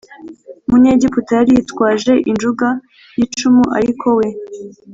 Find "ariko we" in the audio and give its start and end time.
3.77-4.27